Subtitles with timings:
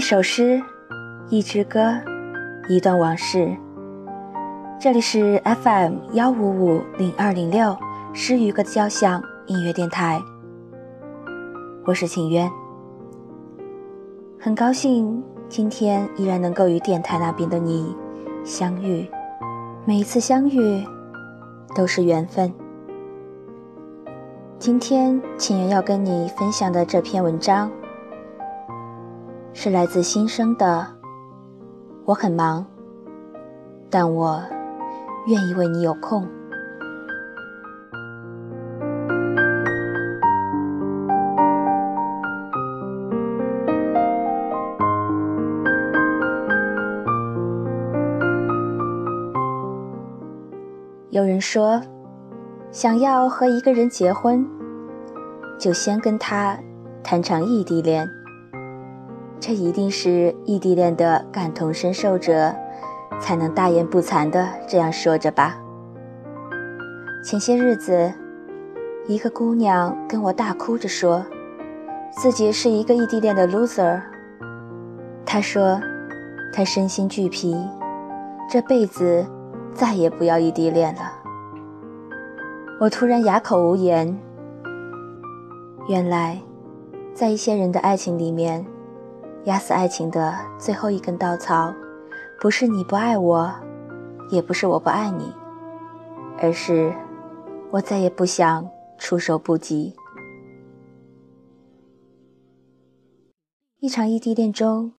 [0.00, 0.62] 一首诗，
[1.28, 1.94] 一支歌，
[2.70, 3.54] 一段往事。
[4.80, 7.76] 这里是 FM 幺五五零二零六
[8.14, 10.18] 诗与歌的交响音乐电台，
[11.84, 12.50] 我是秦渊。
[14.38, 17.94] 很高兴今天依然能够与电台那边的你
[18.42, 19.06] 相遇，
[19.84, 20.82] 每一次相遇
[21.76, 22.50] 都是缘分。
[24.58, 27.70] 今天秦渊要跟你分享的这篇文章。
[29.52, 30.86] 是来自新生的，
[32.04, 32.64] 我很忙，
[33.90, 34.42] 但我
[35.26, 36.26] 愿意为你有空。
[51.10, 51.82] 有人说，
[52.70, 54.46] 想要和一个人结婚，
[55.58, 56.56] 就先跟他
[57.02, 58.08] 谈场异地恋。
[59.40, 62.54] 这一定是异地恋的感同身受者，
[63.18, 65.58] 才能大言不惭的这样说着吧。
[67.24, 68.12] 前些日子，
[69.06, 71.24] 一个姑娘跟我大哭着说，
[72.10, 73.98] 自己是一个异地恋的 loser。
[75.24, 75.80] 她说，
[76.52, 77.56] 她身心俱疲，
[78.46, 79.24] 这辈子
[79.72, 81.00] 再也不要异地恋了。
[82.78, 84.14] 我突然哑口无言。
[85.88, 86.38] 原来，
[87.14, 88.62] 在一些人的爱情里面。
[89.44, 91.72] 压死爱情的最后一根稻草，
[92.38, 93.50] 不是你不爱我，
[94.30, 95.32] 也不是我不爱你，
[96.38, 96.92] 而是
[97.70, 98.68] 我再也不想
[98.98, 99.94] 出手不及。
[103.78, 104.92] 一场异地恋中，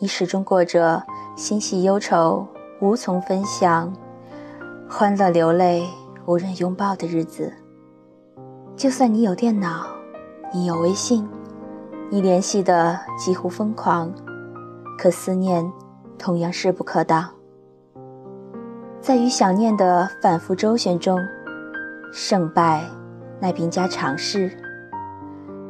[0.00, 1.04] 你始终过着
[1.36, 2.44] 欣喜忧愁
[2.80, 3.94] 无从分享、
[4.90, 5.86] 欢乐流泪
[6.26, 7.52] 无人拥抱的日子。
[8.74, 9.86] 就算你有电脑，
[10.52, 11.24] 你有微信。
[12.10, 14.12] 你联系的几乎疯狂，
[14.96, 15.68] 可思念
[16.16, 17.28] 同样势不可挡。
[19.00, 21.18] 在与想念的反复周旋中，
[22.12, 22.84] 胜败
[23.40, 24.50] 乃兵家常事。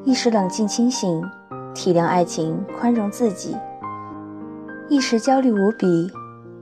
[0.04, 1.22] 一时冷静清醒，
[1.72, 3.56] 体谅爱情，宽容自己；
[4.88, 6.12] 一时焦虑无比，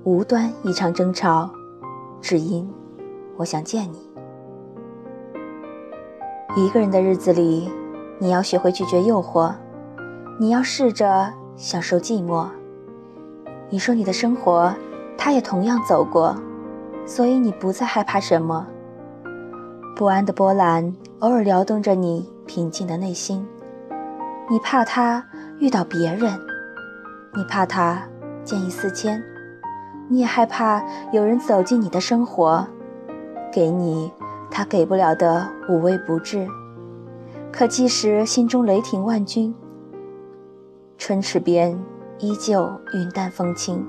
[0.05, 1.51] 无端一场争吵，
[2.21, 2.71] 只因
[3.37, 3.99] 我想见你。
[6.55, 7.69] 一个人的日子里。
[8.23, 9.53] 你要学会拒绝诱惑，
[10.39, 12.47] 你要试着享受寂寞。
[13.69, 14.73] 你说你的生活，
[15.19, 16.37] 他也同样走过，
[17.05, 18.65] 所以你不再害怕什么。
[19.97, 23.45] 不安的波澜偶尔撩动着你平静的内心，
[24.49, 25.27] 你怕他
[25.59, 26.31] 遇到别人，
[27.35, 28.01] 你怕他
[28.45, 29.21] 见异思迁，
[30.07, 32.65] 你也害怕有人走进你的生活，
[33.53, 34.13] 给你
[34.49, 36.47] 他给不了的无微不至。
[37.53, 39.55] 可即使心中雷霆万钧，
[40.97, 41.79] 唇齿边
[42.19, 43.87] 依旧云淡风轻。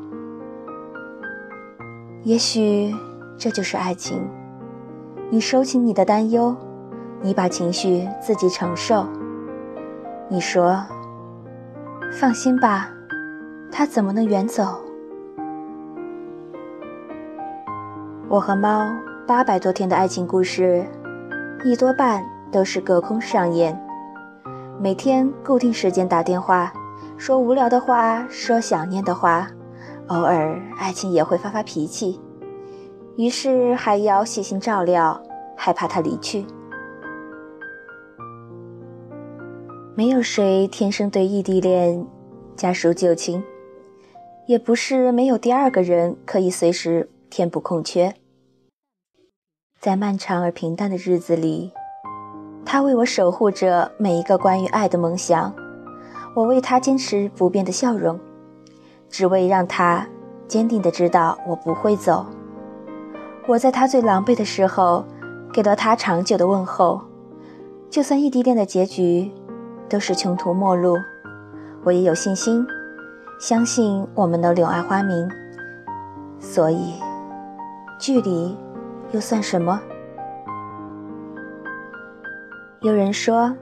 [2.24, 2.94] 也许
[3.38, 4.22] 这就是爱情。
[5.30, 6.54] 你收起你的担忧，
[7.22, 9.08] 你把情绪自己承受。
[10.28, 10.84] 你说
[12.20, 12.90] ：“放心吧，
[13.72, 14.82] 他怎么能远走？”
[18.28, 18.92] 我和猫
[19.26, 20.86] 八百多天的爱情故事，
[21.64, 22.33] 一多半。
[22.54, 23.78] 都是隔空上演，
[24.80, 26.72] 每天固定时间打电话，
[27.18, 29.50] 说无聊的话，说想念的话，
[30.08, 32.22] 偶尔爱情也会发发脾气，
[33.18, 35.20] 于是还要细心照料，
[35.58, 36.46] 害怕他离去。
[39.96, 42.06] 没有谁天生对异地恋
[42.56, 43.44] 家属旧情，
[44.48, 48.14] 也不是没有第二个人可以随时填补空缺，
[49.80, 51.72] 在漫长而平淡的日子里。
[52.66, 55.54] 他为我守护着每一个关于爱的梦想，
[56.36, 58.20] 我为他坚持不变的笑容，
[59.10, 60.08] 只为让他
[60.48, 62.26] 坚定的知道我不会走。
[63.46, 65.06] 我在他最狼狈的时候，
[65.52, 67.02] 给了他长久的问候。
[67.90, 69.32] 就算异地恋的结局
[69.88, 70.98] 都是穷途末路，
[71.84, 72.66] 我也有信心，
[73.40, 75.30] 相信我们能柳暗花明。
[76.40, 76.94] 所以，
[78.00, 78.58] 距离
[79.12, 79.80] 又算什么？
[82.84, 83.56] 有人说，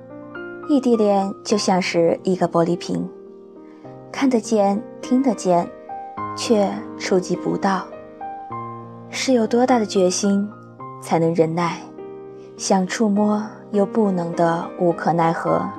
[0.67, 3.07] 异地恋就像是一个玻璃瓶，
[4.11, 5.69] 看得见、听得见，
[6.35, 7.85] 却触及不到。
[9.11, 10.49] 是有多大的决心，
[11.03, 11.77] 才能忍耐？
[12.57, 15.69] 想触摸又不能的无可奈何。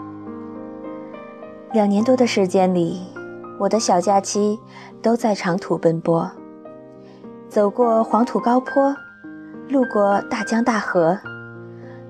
[1.73, 3.01] 两年多的时间里，
[3.59, 4.57] 我的小假期
[5.03, 6.31] 都在长途奔波，
[7.49, 8.95] 走过黄土高坡，
[9.69, 11.19] 路过大江大河。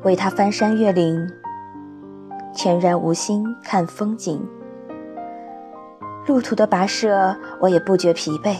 [0.04, 1.30] 为他翻山越岭，
[2.52, 4.44] 全然无心看风景。
[6.26, 8.56] 路途的跋涉，我也不觉疲惫，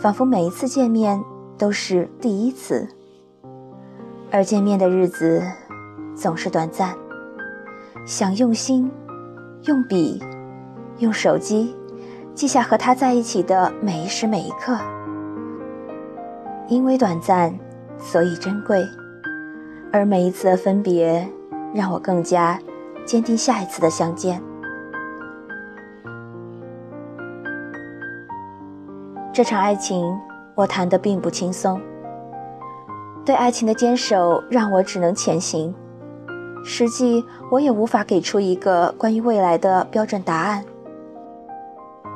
[0.00, 1.22] 仿佛每一次见面
[1.58, 2.88] 都是第一次。
[4.30, 5.42] 而见面的日子
[6.14, 6.94] 总是短暂，
[8.06, 8.90] 想用心、
[9.64, 10.22] 用笔、
[10.98, 11.74] 用手机
[12.34, 14.78] 记下和他在一起的每一时每一刻，
[16.68, 17.54] 因为短暂，
[17.98, 18.86] 所以珍贵。
[19.92, 21.26] 而每一次的分别，
[21.74, 22.58] 让我更加
[23.04, 24.42] 坚定下一次的相见。
[29.32, 30.18] 这场爱情，
[30.54, 31.80] 我谈得并不轻松。
[33.24, 35.74] 对爱情的坚守，让我只能前行。
[36.64, 40.64] 实际，我也无法给出一个关于未来的标准答案。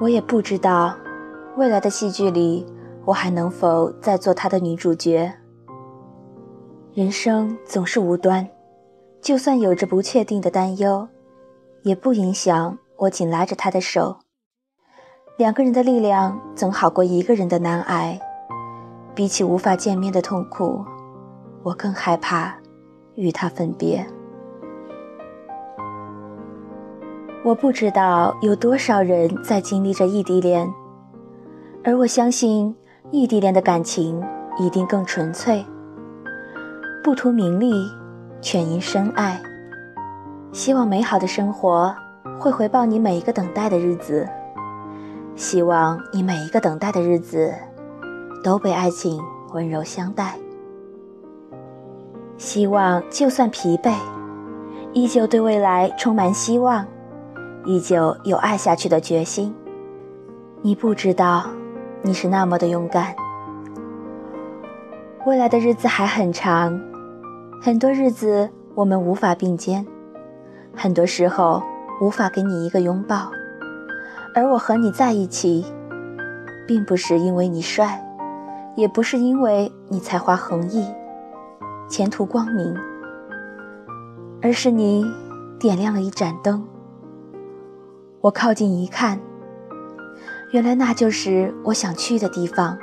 [0.00, 0.94] 我也不知道，
[1.56, 2.66] 未来的戏剧里，
[3.04, 5.32] 我还能否再做他的女主角。
[6.94, 8.46] 人生总是无端，
[9.22, 11.08] 就算有着不确定的担忧，
[11.84, 14.18] 也不影响我紧拉着他的手。
[15.38, 18.20] 两个人的力量总好过一个人的难挨。
[19.14, 20.84] 比起无法见面的痛苦，
[21.62, 22.54] 我更害怕
[23.14, 24.06] 与他分别。
[27.42, 30.70] 我不知道有多少人在经历着异地恋，
[31.84, 32.76] 而我相信
[33.10, 34.22] 异地恋的感情
[34.58, 35.64] 一定更纯粹。
[37.02, 37.90] 不图名利，
[38.40, 39.40] 全因深爱。
[40.52, 41.92] 希望美好的生活
[42.38, 44.28] 会回报你每一个等待的日子。
[45.34, 47.52] 希望你每一个等待的日子
[48.44, 49.20] 都被爱情
[49.52, 50.36] 温柔相待。
[52.36, 53.92] 希望就算疲惫，
[54.92, 56.86] 依旧对未来充满希望，
[57.64, 59.52] 依旧有爱下去的决心。
[60.60, 61.46] 你不知道，
[62.02, 63.12] 你是那么的勇敢。
[65.26, 66.80] 未来的日子还很长。
[67.64, 69.86] 很多日子我们无法并肩，
[70.74, 71.62] 很多时候
[72.00, 73.30] 无法给你一个拥抱，
[74.34, 75.64] 而我和你在一起，
[76.66, 78.04] 并不是因为你帅，
[78.74, 80.84] 也不是因为你才华横溢、
[81.88, 82.76] 前途光明，
[84.42, 85.06] 而是你
[85.60, 86.66] 点亮了一盏灯。
[88.22, 89.20] 我靠近一看，
[90.50, 92.76] 原来那就是我想去的地方。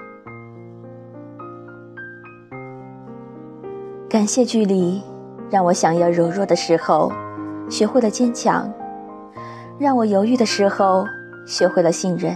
[4.20, 5.02] 感谢距离，
[5.50, 7.10] 让我想要柔弱的时候，
[7.70, 8.70] 学会了坚强；
[9.80, 11.06] 让我犹豫的时候，
[11.48, 12.36] 学会了信任；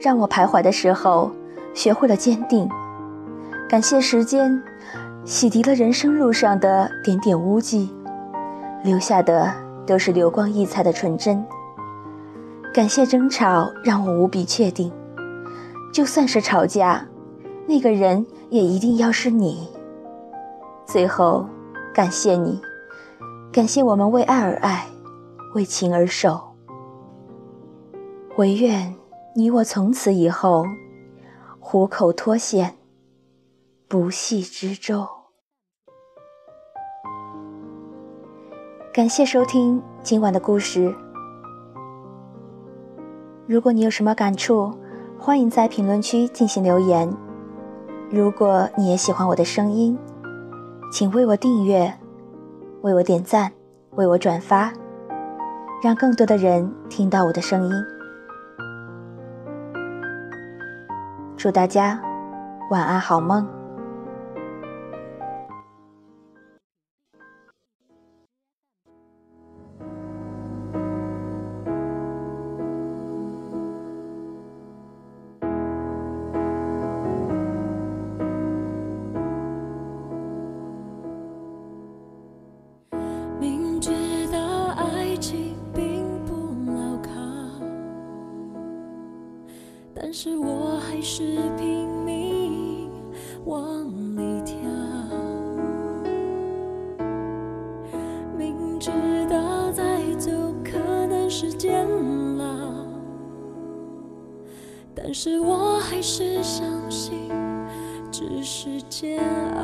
[0.00, 1.30] 让我徘徊的时候，
[1.74, 2.68] 学会了坚定。
[3.68, 4.60] 感谢时间，
[5.24, 7.94] 洗涤了人生路上的点点污迹，
[8.82, 9.54] 留下的
[9.86, 11.46] 都是流光溢彩的纯真。
[12.72, 14.90] 感谢争吵，让我无比确定，
[15.92, 17.06] 就算是吵架，
[17.64, 19.68] 那个人也一定要是你。
[20.86, 21.46] 最后，
[21.92, 22.60] 感谢你，
[23.52, 24.86] 感谢我们为爱而爱，
[25.54, 26.40] 为情而守。
[28.36, 28.94] 唯愿
[29.34, 30.64] 你我从此以后，
[31.58, 32.76] 虎口脱险，
[33.88, 35.06] 不系之舟。
[38.92, 40.94] 感谢收听今晚的故事。
[43.46, 44.72] 如果你有什么感触，
[45.18, 47.12] 欢迎在评论区进行留言。
[48.10, 49.98] 如果你也喜欢我的声音，
[50.94, 51.92] 请为我订阅，
[52.82, 53.50] 为我点赞，
[53.96, 54.72] 为我转发，
[55.82, 57.72] 让更多的人听到我的声音。
[61.36, 62.00] 祝大家
[62.70, 63.44] 晚安，好梦。
[90.16, 91.24] 是我还是
[91.58, 92.88] 拼命
[93.46, 93.84] 往
[94.16, 94.56] 里跳，
[98.38, 98.92] 明知
[99.28, 100.30] 道再走
[100.62, 100.78] 可
[101.08, 101.84] 能是煎
[102.38, 102.46] 熬，
[104.94, 107.28] 但是我还是相信
[108.12, 109.20] 只是煎
[109.56, 109.62] 熬。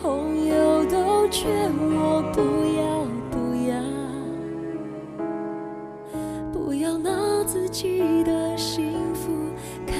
[0.00, 2.40] 朋友都劝我不
[2.78, 2.97] 要。
[7.80, 9.30] 记得幸福
[9.86, 9.94] 开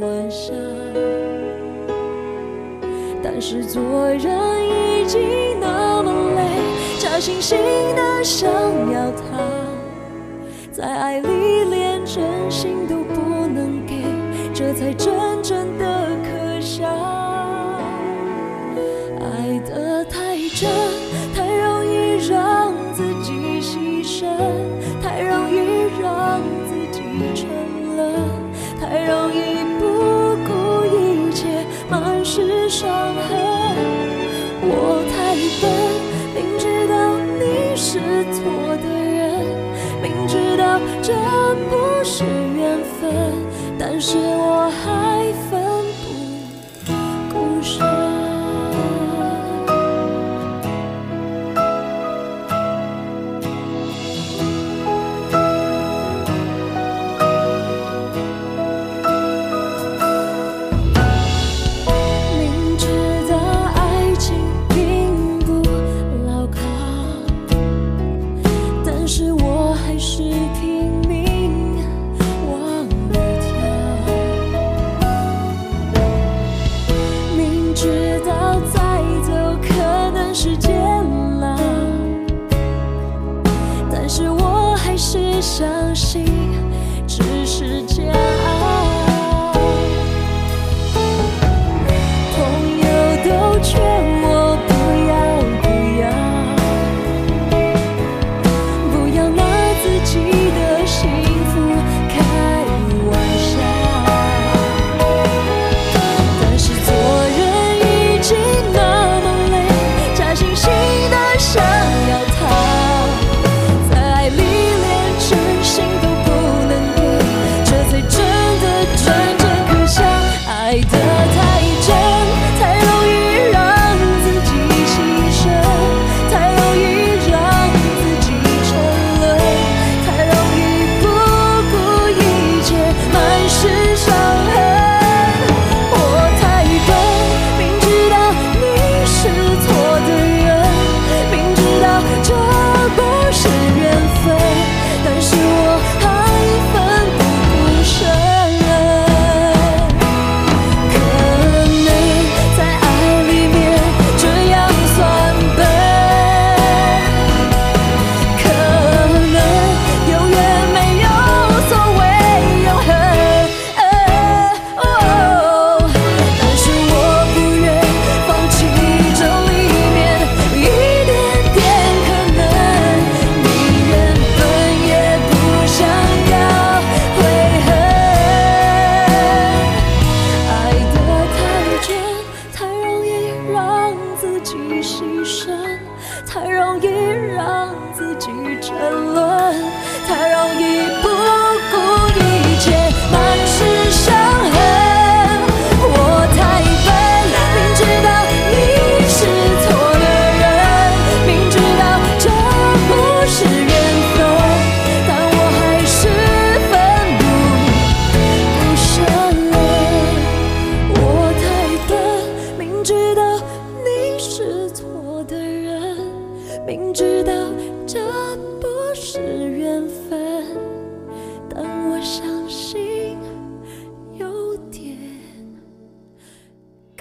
[0.00, 0.52] 玩笑
[3.22, 4.18] 但是做人
[4.66, 6.42] 已经那么累，
[6.98, 7.54] 假惺惺
[7.94, 8.50] 的想
[8.92, 9.38] 要他，
[10.72, 11.28] 在爱里
[11.70, 14.02] 连真心都不能给，
[14.52, 17.17] 这才真正的可笑。
[41.02, 41.12] 这
[41.70, 42.24] 不是
[42.56, 43.32] 缘分，
[43.78, 45.57] 但是我还。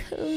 [0.10, 0.28] 可能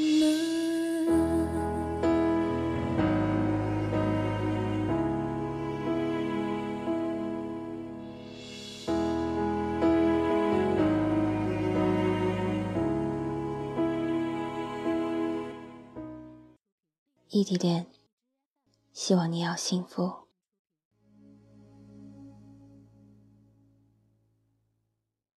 [17.29, 17.87] 异地恋
[18.93, 20.30] 希望你要幸福。